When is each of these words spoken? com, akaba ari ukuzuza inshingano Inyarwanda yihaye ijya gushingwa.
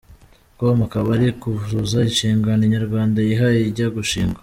com, 0.59 0.77
akaba 0.87 1.07
ari 1.15 1.25
ukuzuza 1.33 1.97
inshingano 2.09 2.61
Inyarwanda 2.63 3.17
yihaye 3.27 3.59
ijya 3.69 3.87
gushingwa. 3.97 4.39